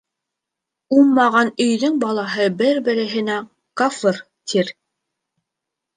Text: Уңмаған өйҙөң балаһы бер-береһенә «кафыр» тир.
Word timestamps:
Уңмаған 0.99 1.51
өйҙөң 1.67 1.99
балаһы 2.05 2.47
бер-береһенә 2.63 3.39
«кафыр» 3.83 4.23
тир. 4.55 4.77